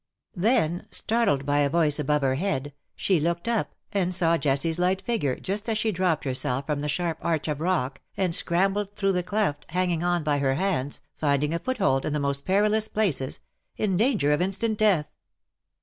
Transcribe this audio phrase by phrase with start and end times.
[0.35, 4.99] Then, startled by a voice above her head, she looked up, and saw Jessie's light
[5.03, 9.11] figure just as she dropped herself over the sharp arch of rock, and scrambled through
[9.11, 13.41] the cleft, hanging on by her hands, finding a foothold in the most perilous places—
[13.77, 15.05] in danger of instant death.